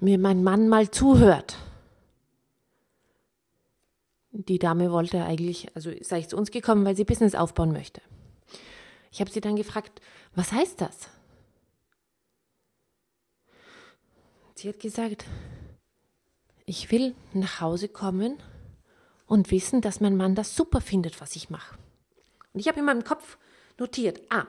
mir 0.00 0.18
mein 0.18 0.42
Mann 0.42 0.68
mal 0.68 0.90
zuhört. 0.90 1.56
Die 4.32 4.58
Dame 4.58 4.90
wollte 4.90 5.24
eigentlich, 5.24 5.74
also 5.74 5.90
sei 6.00 6.20
ich 6.20 6.28
zu 6.28 6.36
uns 6.36 6.50
gekommen, 6.50 6.84
weil 6.84 6.96
sie 6.96 7.04
Business 7.04 7.34
aufbauen 7.34 7.72
möchte. 7.72 8.00
Ich 9.10 9.20
habe 9.20 9.30
sie 9.30 9.40
dann 9.40 9.56
gefragt, 9.56 10.00
was 10.34 10.52
heißt 10.52 10.80
das? 10.80 11.08
Sie 14.62 14.68
hat 14.68 14.78
gesagt, 14.78 15.24
ich 16.66 16.92
will 16.92 17.16
nach 17.32 17.60
Hause 17.60 17.88
kommen 17.88 18.40
und 19.26 19.50
wissen, 19.50 19.80
dass 19.80 19.98
mein 19.98 20.16
Mann 20.16 20.36
das 20.36 20.54
super 20.54 20.80
findet, 20.80 21.20
was 21.20 21.34
ich 21.34 21.50
mache. 21.50 21.76
Und 22.52 22.60
ich 22.60 22.68
habe 22.68 22.78
in 22.78 22.84
meinem 22.84 23.02
Kopf 23.02 23.38
notiert, 23.76 24.20
ah, 24.30 24.46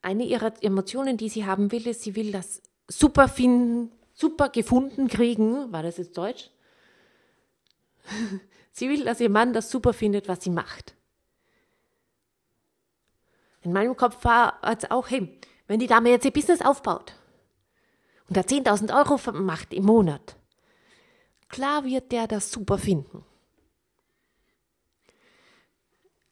eine 0.00 0.24
ihrer 0.24 0.54
Emotionen, 0.62 1.18
die 1.18 1.28
sie 1.28 1.44
haben 1.44 1.70
will, 1.70 1.86
ist, 1.86 2.00
sie 2.00 2.16
will 2.16 2.32
das 2.32 2.62
super 2.88 3.28
finden, 3.28 3.92
super 4.14 4.48
gefunden 4.48 5.06
kriegen. 5.06 5.70
War 5.70 5.82
das 5.82 5.98
jetzt 5.98 6.16
Deutsch? 6.16 6.48
sie 8.72 8.88
will, 8.88 9.04
dass 9.04 9.20
ihr 9.20 9.28
Mann 9.28 9.52
das 9.52 9.70
super 9.70 9.92
findet, 9.92 10.28
was 10.28 10.42
sie 10.42 10.50
macht. 10.50 10.94
In 13.60 13.74
meinem 13.74 13.98
Kopf 13.98 14.24
war 14.24 14.58
es 14.62 14.90
auch, 14.90 15.10
hey, 15.10 15.38
wenn 15.66 15.78
die 15.78 15.88
Dame 15.88 16.08
jetzt 16.08 16.24
ihr 16.24 16.32
Business 16.32 16.62
aufbaut 16.62 17.16
und 18.28 18.36
da 18.36 18.42
10.000 18.42 18.96
Euro 18.96 19.32
macht 19.32 19.72
im 19.72 19.84
Monat, 19.84 20.36
klar 21.48 21.84
wird 21.84 22.12
der 22.12 22.26
das 22.26 22.50
super 22.50 22.78
finden. 22.78 23.24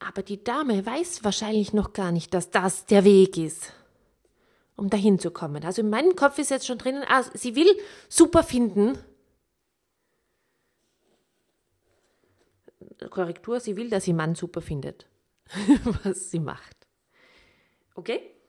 Aber 0.00 0.23
die 0.23 0.42
Dame 0.42 0.85
weiß 0.85 1.25
wahrscheinlich 1.25 1.73
noch 1.75 1.92
gar 1.92 2.11
nicht, 2.11 2.32
dass 2.32 2.50
das 2.50 2.87
der 2.87 3.04
Weg 3.04 3.37
ist, 3.37 3.75
um 4.76 4.88
dahin 4.88 5.18
zu 5.18 5.30
kommen. 5.30 5.62
Also 5.62 5.82
in 5.82 5.90
meinem 5.90 6.16
Kopf 6.16 6.38
ist 6.38 6.50
jetzt 6.50 6.66
schon 6.66 6.78
drinnen, 6.78 7.04
ah, 7.06 7.23
sie 7.35 7.54
will 7.54 7.78
super 8.09 8.42
finden. 8.42 8.99
Korrektur, 13.11 13.61
sie 13.61 13.76
will, 13.76 13.90
dass 13.90 14.09
ihr 14.09 14.14
Mann 14.14 14.35
super 14.35 14.62
findet, 14.62 15.06
was 16.02 16.30
sie 16.30 16.40
macht. 16.40 16.87
Okay? 17.94 18.39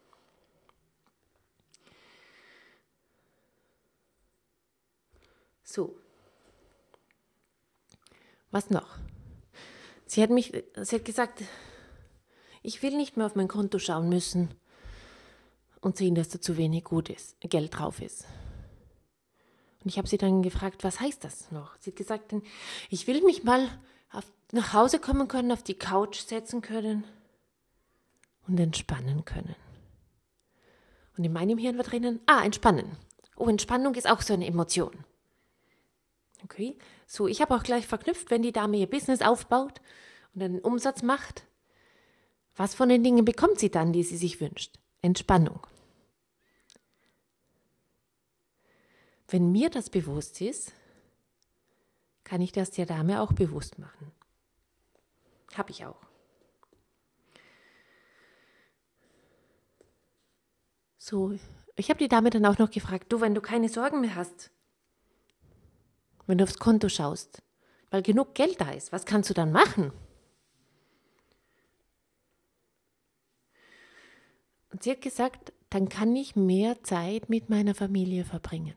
So. 5.72 5.96
Was 8.52 8.70
noch? 8.70 8.98
Sie 10.06 10.22
hat 10.22 10.30
mich, 10.30 10.52
sie 10.82 10.96
hat 10.96 11.06
gesagt, 11.06 11.44
ich 12.62 12.84
will 12.84 12.98
nicht 12.98 13.16
mehr 13.16 13.26
auf 13.26 13.36
mein 13.36 13.48
Konto 13.48 13.80
schauen 13.80 14.10
müssen 14.10 14.50
und 15.80 15.96
sehen, 15.96 16.16
dass 16.16 16.28
da 16.28 16.42
zu 16.42 16.58
wenig 16.58 16.84
gut 16.84 17.10
ist, 17.10 17.40
Geld 17.40 17.78
drauf 17.78 18.02
ist. 18.02 18.26
Und 19.82 19.90
ich 19.90 19.98
habe 19.98 20.10
sie 20.10 20.18
dann 20.18 20.44
gefragt, 20.44 20.84
was 20.84 21.00
heißt 21.00 21.24
das 21.24 21.52
noch? 21.52 21.78
Sie 21.80 21.92
hat 21.92 21.98
gesagt, 21.98 22.36
ich 22.90 23.08
will 23.08 23.22
mich 23.24 23.46
mal 23.46 23.70
auf, 24.12 24.26
nach 24.52 24.74
Hause 24.74 25.00
kommen 25.00 25.30
können, 25.30 25.54
auf 25.54 25.64
die 25.64 25.76
Couch 25.76 26.20
setzen 26.20 26.62
können 26.62 27.06
und 28.46 28.60
entspannen 28.60 29.24
können. 29.24 29.56
Und 31.18 31.24
in 31.24 31.32
meinem 31.32 31.58
Hirn 31.58 31.78
war 31.78 31.86
drinnen, 31.86 32.20
ah, 32.26 32.44
entspannen. 32.44 32.98
Oh, 33.38 33.48
Entspannung 33.48 33.96
ist 33.96 34.10
auch 34.10 34.22
so 34.22 34.34
eine 34.34 34.46
Emotion. 34.46 35.06
Okay, 36.44 36.78
so, 37.06 37.28
ich 37.28 37.42
habe 37.42 37.56
auch 37.56 37.64
gleich 37.64 37.88
verknüpft, 37.88 38.32
wenn 38.32 38.42
die 38.42 38.52
Dame 38.52 38.78
ihr 38.78 38.90
Business 38.90 39.22
aufbaut 39.22 39.82
und 40.34 40.44
einen 40.44 40.60
Umsatz 40.60 41.04
macht, 41.04 41.46
was 42.56 42.76
von 42.76 42.90
den 42.90 43.04
Dingen 43.04 43.26
bekommt 43.26 43.60
sie 43.60 43.70
dann, 43.70 43.94
die 43.94 44.04
sie 44.04 44.18
sich 44.18 44.42
wünscht? 44.42 44.80
Entspannung. 45.02 45.66
Wenn 49.28 49.52
mir 49.52 49.70
das 49.70 49.90
bewusst 49.90 50.42
ist, 50.42 50.74
kann 52.24 52.42
ich 52.42 52.52
das 52.52 52.72
der 52.72 52.86
Dame 52.86 53.22
auch 53.22 53.34
bewusst 53.34 53.80
machen. 53.80 54.12
Habe 55.56 55.72
ich 55.72 55.86
auch. 55.86 56.02
So, 60.98 61.38
ich 61.76 61.90
habe 61.90 61.98
die 61.98 62.08
Dame 62.08 62.30
dann 62.30 62.46
auch 62.46 62.58
noch 62.58 62.70
gefragt, 62.70 63.12
du, 63.12 63.22
wenn 63.22 63.34
du 63.34 63.42
keine 63.42 63.70
Sorgen 63.70 64.02
mehr 64.02 64.16
hast, 64.16 64.52
wenn 66.28 66.38
du 66.38 66.44
aufs 66.44 66.60
Konto 66.60 66.90
schaust, 66.90 67.42
weil 67.90 68.02
genug 68.02 68.34
Geld 68.36 68.60
da 68.62 68.72
ist, 68.72 68.92
was 68.92 69.06
kannst 69.06 69.30
du 69.30 69.34
dann 69.34 69.52
machen? 69.52 69.92
Und 74.72 74.84
sie 74.84 74.92
hat 74.92 75.02
gesagt, 75.02 75.54
dann 75.70 75.90
kann 75.90 76.16
ich 76.16 76.36
mehr 76.36 76.84
Zeit 76.84 77.30
mit 77.30 77.50
meiner 77.50 77.76
Familie 77.76 78.26
verbringen. 78.26 78.76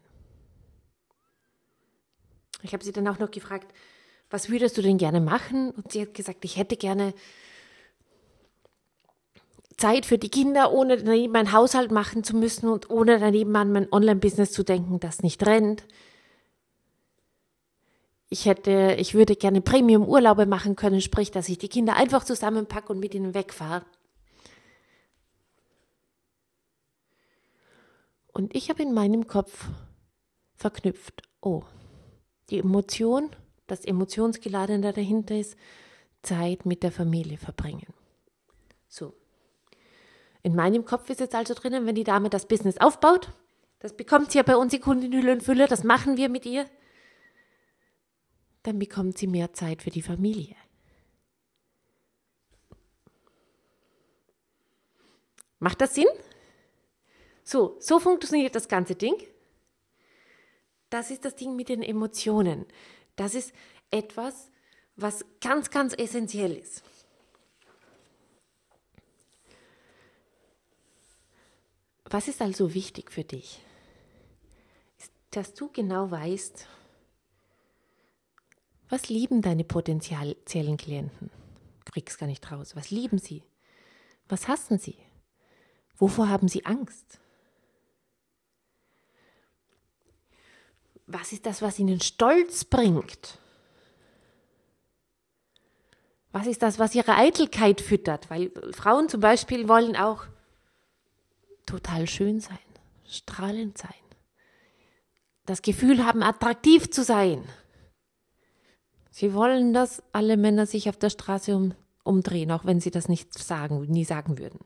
Ich 2.63 2.73
habe 2.73 2.85
sie 2.85 2.93
dann 2.93 3.09
auch 3.09 3.19
noch 3.19 3.31
gefragt, 3.31 3.73
was 4.31 4.49
würdest 4.49 4.77
du 4.77 4.83
denn 4.83 4.99
gerne 4.99 5.21
machen? 5.21 5.71
Und 5.71 5.93
sie 5.93 6.03
hat 6.03 6.15
gesagt, 6.15 6.45
ich 6.45 6.57
hätte 6.57 6.77
gerne 6.77 7.15
Zeit 9.77 10.07
für 10.07 10.19
die 10.19 10.31
Kinder, 10.31 10.73
ohne 10.73 10.97
daneben 10.97 11.37
einen 11.37 11.53
Haushalt 11.53 11.91
machen 11.91 12.25
zu 12.25 12.37
müssen 12.37 12.69
und 12.69 12.91
ohne 12.91 13.19
daneben 13.19 13.55
an 13.57 13.73
mein 13.73 13.93
Online-Business 13.93 14.53
zu 14.53 14.63
denken, 14.63 15.01
das 15.01 15.23
nicht 15.23 15.45
rennt. 15.47 15.85
Ich 18.35 18.47
hätte, 18.47 18.97
ich 18.99 19.15
würde 19.15 19.37
gerne 19.37 19.61
Premium-Urlaube 19.61 20.45
machen 20.47 20.75
können, 20.75 21.01
sprich, 21.01 21.31
dass 21.31 21.49
ich 21.49 21.57
die 21.57 21.69
Kinder 21.69 21.95
einfach 21.95 22.25
zusammenpacke 22.25 22.93
und 22.93 22.99
mit 22.99 23.15
ihnen 23.15 23.33
wegfahre. 23.33 23.87
Und 28.33 28.57
ich 28.57 28.71
habe 28.71 28.83
in 28.83 28.93
meinem 28.93 29.29
Kopf 29.29 29.69
verknüpft, 30.57 31.23
oh, 31.43 31.63
die 32.51 32.59
Emotion, 32.59 33.31
das 33.69 33.85
Emotionsgeladene 33.85 34.93
dahinter 34.93 35.39
ist, 35.39 35.57
Zeit 36.23 36.67
mit 36.67 36.83
der 36.83 36.91
Familie 36.91 37.39
verbringen. 37.39 37.95
So, 38.89 39.15
in 40.43 40.57
meinem 40.57 40.85
Kopf 40.85 41.09
ist 41.09 41.21
jetzt 41.21 41.37
also 41.37 41.55
drinnen, 41.55 41.87
wenn 41.87 41.95
die 41.95 42.03
Dame 42.03 42.31
das 42.31 42.49
Business 42.49 42.79
aufbaut, 42.79 43.29
das 43.79 43.97
bekommt 43.97 44.33
sie 44.33 44.39
ja 44.39 44.43
bei 44.43 44.57
uns 44.57 44.73
die 44.73 44.81
Kundin 44.81 45.13
Hülle 45.13 45.31
und 45.31 45.45
Fülle, 45.45 45.69
das 45.69 45.85
machen 45.85 46.17
wir 46.17 46.29
mit 46.29 46.47
ihr, 46.47 46.67
dann 48.65 48.79
bekommt 48.79 49.19
sie 49.19 49.27
mehr 49.27 49.53
Zeit 49.53 49.83
für 49.83 49.91
die 49.91 50.03
Familie. 50.03 50.57
Macht 55.61 55.81
das 55.81 55.95
Sinn? 55.95 56.09
So, 57.45 57.77
so 57.79 58.01
funktioniert 58.01 58.55
das 58.55 58.69
ganze 58.69 58.95
Ding. 58.95 59.17
Das 60.91 61.11
ist 61.11 61.25
das 61.25 61.37
Ding 61.37 61.55
mit 61.57 61.69
den 61.69 61.83
Emotionen. 61.83 62.67
Das 63.17 63.35
ist 63.35 63.53
etwas, 63.91 64.51
was 64.97 65.25
ganz, 65.41 65.71
ganz 65.71 65.95
essentiell 65.97 66.57
ist. 66.57 66.83
Was 72.05 72.29
ist 72.29 72.41
also 72.41 72.75
wichtig 72.75 73.11
für 73.11 73.25
dich? 73.25 73.61
Ist, 74.99 75.13
dass 75.31 75.53
du 75.53 75.71
genau 75.71 76.11
weißt, 76.11 76.67
was 78.89 79.09
lieben 79.09 79.43
deine 79.43 79.65
potenziellen 79.65 80.77
Klienten? 80.77 81.31
Du 81.85 81.93
kriegst 81.93 82.19
gar 82.19 82.27
nicht 82.27 82.51
raus. 82.51 82.77
Was 82.77 82.91
lieben 82.91 83.19
sie? 83.19 83.43
Was 84.29 84.49
hassen 84.49 84.79
sie? 84.79 84.97
Wovor 85.97 86.29
haben 86.29 86.49
sie 86.49 86.65
Angst? 86.65 87.21
Was 91.07 91.33
ist 91.33 91.47
das, 91.47 91.61
was 91.61 91.79
ihnen 91.79 92.01
Stolz 92.01 92.65
bringt? 92.65 93.39
Was 96.33 96.47
ist 96.47 96.63
das, 96.63 96.79
was 96.79 96.95
ihre 96.95 97.15
Eitelkeit 97.15 97.81
füttert? 97.81 98.29
Weil 98.31 98.51
Frauen 98.73 99.09
zum 99.09 99.21
Beispiel 99.21 99.69
wollen 99.69 99.97
auch 99.97 100.25
total 101.67 102.09
schön 102.09 102.41
sein, 102.41 102.59
strahlend 103.07 103.79
sein, 103.79 103.95
das 105.47 105.63
Gefühl 105.63 106.05
haben, 106.05 106.23
attraktiv 106.23 106.91
zu 106.91 107.05
sein. 107.05 107.45
Sie 109.17 109.33
wollen, 109.33 109.73
dass 109.73 110.03
alle 110.11 110.37
Männer 110.37 110.67
sich 110.67 110.89
auf 110.89 110.97
der 110.97 111.09
Straße 111.09 111.55
um, 111.55 111.73
umdrehen, 112.03 112.51
auch 112.51 112.65
wenn 112.65 112.81
sie 112.81 112.91
das 112.91 113.09
nicht 113.09 113.33
sagen, 113.33 113.83
nie 113.83 114.05
sagen 114.05 114.39
würden. 114.39 114.59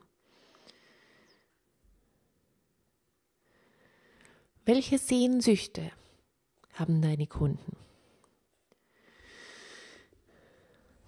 Welche 4.65 4.97
Sehnsüchte 4.97 5.91
haben 6.73 6.99
deine 6.99 7.27
Kunden? 7.27 7.77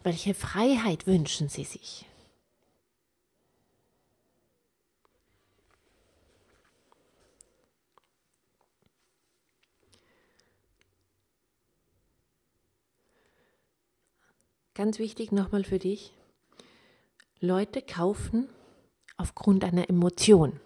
Welche 0.04 0.36
Freiheit 0.36 1.08
wünschen 1.08 1.50
sie 1.50 1.64
sich? 1.64 2.06
Ganz 14.74 15.00
wichtig 15.00 15.32
nochmal 15.32 15.64
für 15.64 15.80
dich. 15.80 16.14
Leute 17.40 17.82
kaufen 17.82 18.48
aufgrund 19.18 19.64
einer 19.66 19.90
Emotion. 19.90 20.60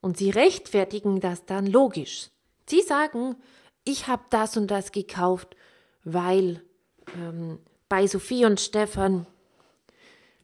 Und 0.00 0.16
sie 0.16 0.30
rechtfertigen 0.30 1.20
das 1.20 1.44
dann 1.44 1.66
logisch. 1.66 2.30
Sie 2.66 2.80
sagen, 2.80 3.36
ich 3.84 4.06
habe 4.06 4.22
das 4.30 4.56
und 4.56 4.68
das 4.70 4.92
gekauft, 4.92 5.56
weil 6.04 6.62
ähm, 7.16 7.58
bei 7.88 8.06
Sophie 8.06 8.44
und 8.46 8.60
Stefan, 8.60 9.26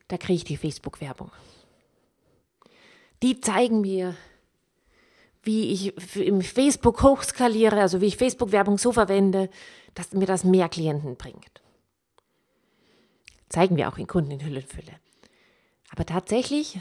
da 0.08 0.18
kriege 0.18 0.34
ich 0.34 0.44
die 0.44 0.56
Facebook-Werbung. 0.56 1.30
Die 3.22 3.40
zeigen 3.40 3.80
mir, 3.80 4.14
wie 5.42 5.72
ich 5.72 6.16
im 6.16 6.42
Facebook 6.42 7.02
hochskaliere, 7.02 7.80
also 7.80 8.00
wie 8.00 8.06
ich 8.06 8.16
Facebook-Werbung 8.16 8.78
so 8.78 8.92
verwende, 8.92 9.48
dass 9.94 10.12
mir 10.12 10.26
das 10.26 10.44
mehr 10.44 10.68
Klienten 10.68 11.16
bringt. 11.16 11.61
Zeigen 13.52 13.76
wir 13.76 13.90
auch 13.90 13.98
in 13.98 14.06
Kunden 14.06 14.30
in 14.30 14.42
Hüllenfülle. 14.42 14.98
Aber 15.90 16.06
tatsächlich 16.06 16.80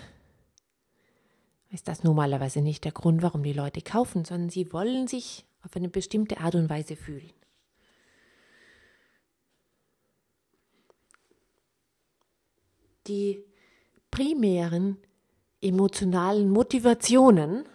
ist 1.69 1.89
das 1.89 2.05
normalerweise 2.05 2.61
nicht 2.61 2.85
der 2.85 2.93
Grund, 2.93 3.21
warum 3.21 3.43
die 3.43 3.51
Leute 3.51 3.81
kaufen, 3.81 4.23
sondern 4.23 4.49
sie 4.49 4.71
wollen 4.71 5.05
sich 5.05 5.45
auf 5.63 5.75
eine 5.75 5.89
bestimmte 5.89 6.39
Art 6.39 6.55
und 6.55 6.69
Weise 6.69 6.95
fühlen. 6.95 7.33
Die 13.07 13.43
primären 14.09 14.95
emotionalen 15.59 16.49
Motivationen, 16.49 17.65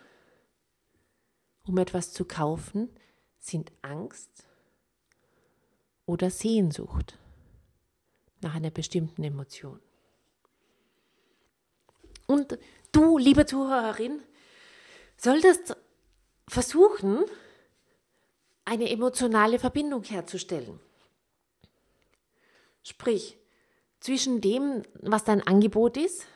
um 1.67 1.77
etwas 1.77 2.15
zu 2.15 2.25
kaufen, 2.25 2.89
sind 3.39 3.73
Angst 3.83 4.47
oder 6.07 6.31
Sehnsucht 6.31 7.19
nach 8.47 8.55
einer 8.55 8.71
bestimmten 8.71 9.25
Emotion. 9.25 9.81
Und 12.27 12.59
du, 12.93 13.19
liebe 13.19 13.45
Zuhörerin, 13.45 14.23
solltest 15.17 15.77
versuchen, 16.49 17.25
eine 18.65 18.89
emotionale 18.91 19.59
Verbindung 19.59 20.05
herzustellen. 20.05 20.79
Sprich, 22.85 23.37
zwischen 23.99 24.41
dem, 24.41 24.83
was 24.95 25.25
dein 25.25 25.45
Angebot 25.45 25.97
ist 25.97 26.27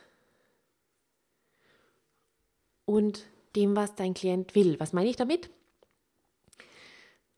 und 2.85 3.25
dem, 3.55 3.75
was 3.75 3.95
dein 3.95 4.13
Klient 4.13 4.53
will. 4.55 4.77
Was 4.81 4.91
meine 4.91 5.09
ich 5.09 5.15
damit? 5.15 5.49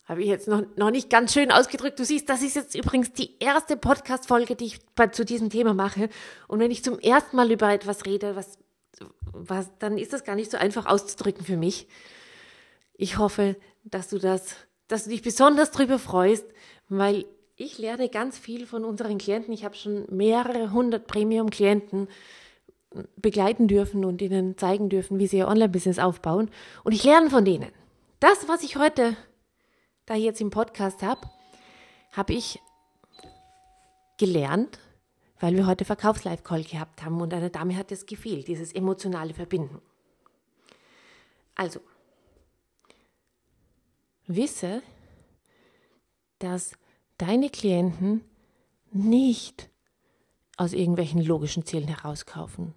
Habe 0.05 0.21
ich 0.21 0.27
jetzt 0.27 0.49
noch, 0.49 0.63
noch 0.75 0.91
nicht 0.91 1.09
ganz 1.09 1.33
schön 1.33 1.51
ausgedrückt. 1.51 1.97
Du 1.97 2.03
siehst, 2.03 2.27
das 2.27 2.41
ist 2.41 2.55
jetzt 2.55 2.75
übrigens 2.75 3.13
die 3.13 3.37
erste 3.39 3.77
Podcast-Folge, 3.77 4.55
die 4.55 4.65
ich 4.65 4.79
bei, 4.95 5.07
zu 5.07 5.23
diesem 5.23 5.49
Thema 5.49 5.73
mache. 5.73 6.09
Und 6.47 6.59
wenn 6.59 6.71
ich 6.71 6.83
zum 6.83 6.99
ersten 6.99 7.37
Mal 7.37 7.51
über 7.51 7.71
etwas 7.71 8.05
rede, 8.05 8.35
was, 8.35 8.57
was, 9.31 9.71
dann 9.79 9.97
ist 9.97 10.11
das 10.11 10.25
gar 10.25 10.35
nicht 10.35 10.51
so 10.51 10.57
einfach 10.57 10.87
auszudrücken 10.87 11.45
für 11.45 11.55
mich. 11.55 11.87
Ich 12.95 13.17
hoffe, 13.17 13.55
dass 13.85 14.09
du 14.09 14.19
das, 14.19 14.55
dass 14.89 15.05
du 15.05 15.09
dich 15.09 15.21
besonders 15.21 15.71
darüber 15.71 15.97
freust, 15.97 16.45
weil 16.89 17.25
ich 17.55 17.77
lerne 17.77 18.09
ganz 18.09 18.37
viel 18.37 18.67
von 18.67 18.83
unseren 18.83 19.17
Klienten. 19.17 19.53
Ich 19.53 19.63
habe 19.63 19.75
schon 19.75 20.05
mehrere 20.09 20.73
hundert 20.73 21.07
Premium-Klienten 21.07 22.09
begleiten 23.15 23.67
dürfen 23.67 24.03
und 24.03 24.21
ihnen 24.21 24.57
zeigen 24.57 24.89
dürfen, 24.89 25.17
wie 25.19 25.27
sie 25.27 25.37
ihr 25.37 25.47
Online-Business 25.47 25.97
aufbauen. 25.97 26.51
Und 26.83 26.91
ich 26.91 27.03
lerne 27.03 27.29
von 27.29 27.45
denen. 27.45 27.69
Das, 28.19 28.47
was 28.47 28.63
ich 28.63 28.75
heute 28.75 29.15
da 30.05 30.15
ich 30.15 30.23
jetzt 30.23 30.41
im 30.41 30.49
Podcast 30.49 31.01
habe, 31.01 31.21
habe 32.11 32.33
ich 32.33 32.59
gelernt, 34.17 34.79
weil 35.39 35.55
wir 35.55 35.65
heute 35.65 35.85
Verkaufs-Live-Call 35.85 36.63
gehabt 36.63 37.03
haben 37.03 37.21
und 37.21 37.33
einer 37.33 37.49
Dame 37.49 37.75
hat 37.75 37.91
es 37.91 38.05
gefehlt, 38.05 38.47
dieses 38.47 38.73
emotionale 38.73 39.33
Verbinden. 39.33 39.81
Also, 41.55 41.79
wisse, 44.27 44.81
dass 46.39 46.77
deine 47.17 47.49
Klienten 47.49 48.23
nicht 48.91 49.69
aus 50.57 50.73
irgendwelchen 50.73 51.21
logischen 51.21 51.65
Zielen 51.65 51.87
herauskaufen, 51.87 52.73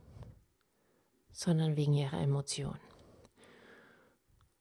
sondern 1.30 1.76
wegen 1.76 1.92
ihrer 1.92 2.20
Emotionen. 2.20 2.85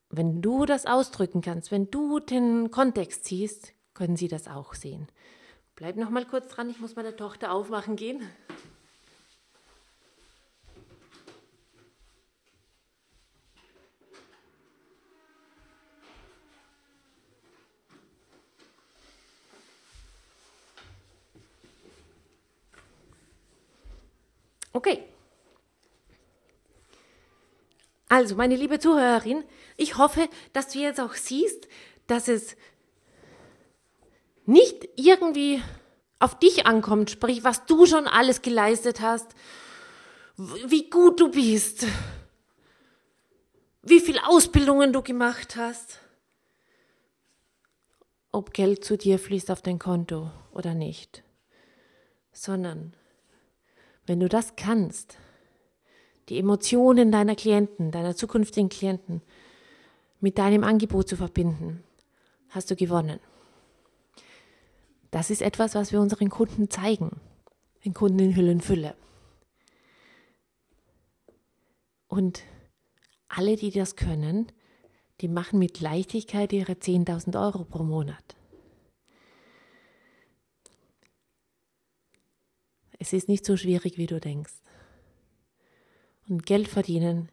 Wenn 0.08 0.40
du 0.40 0.66
das 0.66 0.86
ausdrücken 0.86 1.40
kannst, 1.40 1.70
wenn 1.70 1.90
du 1.90 2.20
den 2.20 2.70
Kontext 2.70 3.24
siehst, 3.24 3.72
können 3.92 4.16
sie 4.16 4.28
das 4.28 4.46
auch 4.48 4.74
sehen. 4.74 5.08
Bleib 5.74 5.96
noch 5.96 6.10
mal 6.10 6.24
kurz 6.24 6.48
dran, 6.48 6.70
ich 6.70 6.80
muss 6.80 6.96
meine 6.96 7.16
Tochter 7.16 7.52
aufmachen 7.52 7.96
gehen. 7.96 8.22
Okay. 24.72 25.15
Also, 28.08 28.36
meine 28.36 28.56
liebe 28.56 28.78
Zuhörerin, 28.78 29.44
ich 29.76 29.98
hoffe, 29.98 30.28
dass 30.52 30.68
du 30.68 30.78
jetzt 30.78 31.00
auch 31.00 31.14
siehst, 31.14 31.66
dass 32.06 32.28
es 32.28 32.56
nicht 34.44 34.88
irgendwie 34.94 35.60
auf 36.20 36.38
dich 36.38 36.66
ankommt, 36.66 37.10
sprich, 37.10 37.42
was 37.42 37.66
du 37.66 37.84
schon 37.84 38.06
alles 38.06 38.42
geleistet 38.42 39.00
hast, 39.00 39.34
wie 40.36 40.88
gut 40.88 41.20
du 41.20 41.30
bist, 41.30 41.84
wie 43.82 44.00
viel 44.00 44.18
Ausbildungen 44.20 44.92
du 44.92 45.02
gemacht 45.02 45.56
hast, 45.56 46.00
ob 48.30 48.52
Geld 48.52 48.84
zu 48.84 48.96
dir 48.96 49.18
fließt 49.18 49.50
auf 49.50 49.62
dein 49.62 49.78
Konto 49.78 50.30
oder 50.52 50.74
nicht, 50.74 51.24
sondern 52.32 52.94
wenn 54.06 54.20
du 54.20 54.28
das 54.28 54.54
kannst, 54.56 55.18
die 56.28 56.38
Emotionen 56.38 57.12
deiner 57.12 57.36
Klienten, 57.36 57.90
deiner 57.90 58.16
zukünftigen 58.16 58.68
Klienten 58.68 59.22
mit 60.20 60.38
deinem 60.38 60.64
Angebot 60.64 61.08
zu 61.08 61.16
verbinden, 61.16 61.84
hast 62.48 62.70
du 62.70 62.76
gewonnen. 62.76 63.20
Das 65.10 65.30
ist 65.30 65.42
etwas, 65.42 65.74
was 65.74 65.92
wir 65.92 66.00
unseren 66.00 66.30
Kunden 66.30 66.68
zeigen, 66.68 67.20
den 67.84 67.94
Kunden 67.94 68.18
in 68.18 68.36
Hüllenfülle. 68.36 68.88
Fülle. 68.88 69.06
Und 72.08 72.42
alle, 73.28 73.56
die 73.56 73.70
das 73.70 73.96
können, 73.96 74.50
die 75.20 75.28
machen 75.28 75.58
mit 75.58 75.80
Leichtigkeit 75.80 76.52
ihre 76.52 76.72
10.000 76.72 77.40
Euro 77.40 77.64
pro 77.64 77.82
Monat. 77.82 78.36
Es 82.98 83.12
ist 83.12 83.28
nicht 83.28 83.44
so 83.44 83.56
schwierig, 83.56 83.98
wie 83.98 84.06
du 84.06 84.20
denkst. 84.20 84.54
Und 86.28 86.44
Geld 86.44 86.68
verdienen 86.68 87.30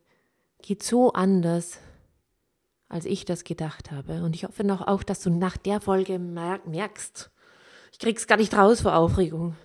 geht 0.62 0.84
so 0.84 1.14
anders, 1.14 1.80
als 2.90 3.06
ich 3.06 3.26
das 3.26 3.44
gedacht 3.44 3.92
habe. 3.92 4.24
Und 4.24 4.36
ich 4.36 4.44
hoffe 4.46 4.64
noch 4.64 4.88
auch, 4.88 5.04
dass 5.04 5.22
du 5.22 5.30
nach 5.30 5.58
der 5.58 5.82
Folge 5.82 6.20
merkst, 6.20 7.32
ich 7.92 8.00
krieg's 8.00 8.28
gar 8.28 8.38
nicht 8.38 8.54
raus 8.54 8.82
vor 8.82 8.96
Aufregung. 8.96 9.56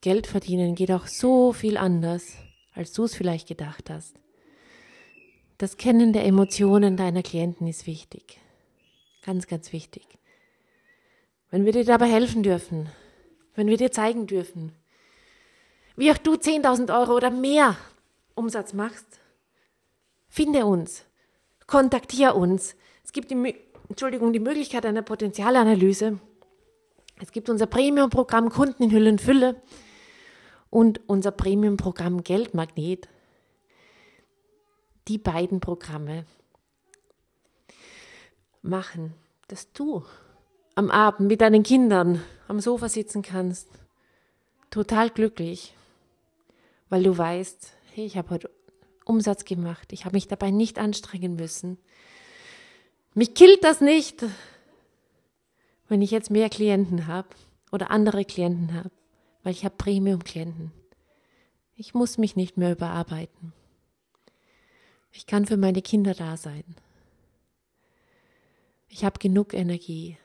Geld 0.00 0.26
verdienen 0.26 0.74
geht 0.74 0.90
auch 0.90 1.06
so 1.06 1.52
viel 1.52 1.76
anders, 1.76 2.34
als 2.72 2.92
du 2.92 3.04
es 3.04 3.14
vielleicht 3.14 3.48
gedacht 3.48 3.90
hast. 3.90 4.16
Das 5.58 5.76
Kennen 5.76 6.14
der 6.14 6.24
Emotionen 6.24 6.96
deiner 6.96 7.22
Klienten 7.22 7.66
ist 7.66 7.86
wichtig. 7.86 8.38
Ganz, 9.22 9.46
ganz 9.46 9.72
wichtig. 9.74 10.06
Wenn 11.50 11.66
wir 11.66 11.72
dir 11.72 11.84
dabei 11.84 12.10
helfen 12.10 12.42
dürfen, 12.42 12.88
wenn 13.54 13.66
wir 13.66 13.76
dir 13.76 13.90
zeigen 13.90 14.26
dürfen, 14.26 14.72
wie 16.00 16.10
auch 16.10 16.16
du 16.16 16.32
10.000 16.32 16.98
Euro 16.98 17.14
oder 17.14 17.30
mehr 17.30 17.76
Umsatz 18.34 18.72
machst, 18.72 19.20
finde 20.30 20.64
uns, 20.64 21.04
kontaktiere 21.66 22.32
uns. 22.32 22.74
Es 23.04 23.12
gibt 23.12 23.30
die, 23.30 23.54
Entschuldigung, 23.86 24.32
die 24.32 24.40
Möglichkeit 24.40 24.86
einer 24.86 25.02
Potenzialanalyse. 25.02 26.18
Es 27.20 27.32
gibt 27.32 27.50
unser 27.50 27.66
Premium-Programm 27.66 28.48
Kunden 28.48 28.84
in 28.84 28.92
Hülle 28.92 29.10
und 29.10 29.20
Fülle 29.20 29.60
und 30.70 31.02
unser 31.06 31.32
Premium-Programm 31.32 32.24
Geldmagnet. 32.24 33.06
Die 35.06 35.18
beiden 35.18 35.60
Programme 35.60 36.24
machen, 38.62 39.12
dass 39.48 39.70
du 39.74 40.02
am 40.76 40.90
Abend 40.90 41.28
mit 41.28 41.42
deinen 41.42 41.62
Kindern 41.62 42.22
am 42.48 42.58
Sofa 42.58 42.88
sitzen 42.88 43.20
kannst, 43.20 43.68
total 44.70 45.10
glücklich, 45.10 45.74
weil 46.90 47.02
du 47.04 47.16
weißt, 47.16 47.72
hey, 47.94 48.04
ich 48.04 48.18
habe 48.18 48.30
heute 48.30 48.50
Umsatz 49.06 49.44
gemacht, 49.44 49.92
ich 49.92 50.04
habe 50.04 50.16
mich 50.16 50.28
dabei 50.28 50.50
nicht 50.50 50.78
anstrengen 50.78 51.36
müssen. 51.36 51.78
Mich 53.14 53.34
killt 53.34 53.64
das 53.64 53.80
nicht, 53.80 54.24
wenn 55.88 56.02
ich 56.02 56.10
jetzt 56.10 56.30
mehr 56.30 56.50
Klienten 56.50 57.06
habe 57.06 57.28
oder 57.72 57.90
andere 57.90 58.24
Klienten 58.24 58.74
habe, 58.74 58.90
weil 59.42 59.52
ich 59.52 59.64
habe 59.64 59.74
Premium-Klienten. 59.76 60.72
Ich 61.74 61.94
muss 61.94 62.18
mich 62.18 62.36
nicht 62.36 62.56
mehr 62.56 62.72
überarbeiten. 62.72 63.52
Ich 65.12 65.26
kann 65.26 65.46
für 65.46 65.56
meine 65.56 65.82
Kinder 65.82 66.14
da 66.14 66.36
sein. 66.36 66.64
Ich 68.88 69.04
habe 69.04 69.18
genug 69.18 69.54
Energie. 69.54 70.18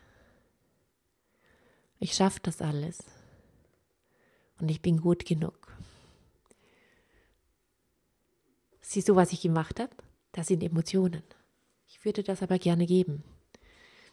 Ich 1.99 2.13
schaffe 2.13 2.39
das 2.43 2.61
alles. 2.61 3.03
Und 4.59 4.69
ich 4.69 4.81
bin 4.81 5.01
gut 5.01 5.25
genug. 5.25 5.64
Siehst 8.95 9.09
du, 9.09 9.17
was 9.17 9.33
ich 9.33 9.41
gemacht 9.41 9.81
habe? 9.81 9.93
Das 10.31 10.47
sind 10.47 10.63
Emotionen. 10.63 11.21
Ich 11.85 12.05
würde 12.05 12.23
das 12.23 12.41
aber 12.41 12.57
gerne 12.59 12.85
geben. 12.85 13.25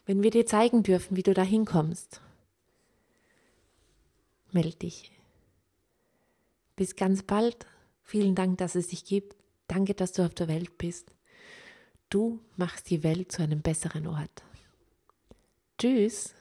Wenn 0.05 0.23
wir 0.23 0.29
dir 0.29 0.45
zeigen 0.45 0.83
dürfen, 0.83 1.15
wie 1.15 1.23
du 1.23 1.33
da 1.33 1.41
hinkommst, 1.41 2.19
melde 4.51 4.75
dich. 4.75 5.09
Bis 6.75 6.97
ganz 6.97 7.23
bald. 7.23 7.65
Vielen 8.03 8.35
Dank, 8.35 8.57
dass 8.57 8.75
es 8.75 8.89
dich 8.89 9.05
gibt. 9.05 9.37
Danke, 9.69 9.93
dass 9.93 10.11
du 10.11 10.25
auf 10.25 10.33
der 10.33 10.49
Welt 10.49 10.77
bist. 10.77 11.13
Du 12.09 12.41
machst 12.57 12.89
die 12.89 13.03
Welt 13.03 13.31
zu 13.31 13.41
einem 13.41 13.61
besseren 13.61 14.05
Ort. 14.05 14.43
Tschüss. 15.79 16.35